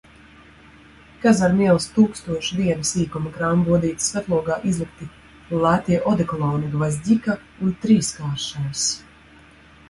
Kazarmu 1.25 1.61
ielas 1.65 1.83
tūkstoš 1.97 2.47
viena 2.59 2.87
sīkuma 2.91 3.33
krāmu 3.35 3.67
bodītes 3.67 4.07
skatlogā 4.13 4.57
izlikti 4.71 5.09
lētie 5.67 6.01
odekoloni, 6.13 6.73
"Gvozģika" 6.73 7.37
un 7.69 7.77
"Trīskāršais". 7.85 8.89